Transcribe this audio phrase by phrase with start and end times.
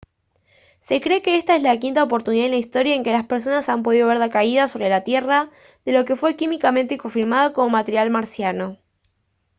[0.79, 3.69] se cree que esta es la quinta oportunidad en la historia en que las personas
[3.69, 5.51] han podido ver la caída sobre la tierra
[5.85, 8.79] de lo que fue químicamente confirmado como material marciano